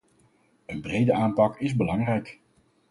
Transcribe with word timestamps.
Een 0.65 0.81
brede 0.81 1.13
aanpak 1.13 1.59
is 1.59 1.75
belangrijk. 1.75 2.39